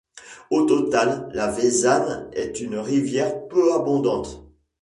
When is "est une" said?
2.33-2.79